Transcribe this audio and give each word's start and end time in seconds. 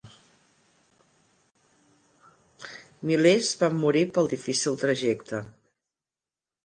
Milers 3.09 3.53
van 3.63 3.79
morir 3.85 4.03
pel 4.17 4.31
difícil 4.35 4.81
trajecte. 4.85 5.43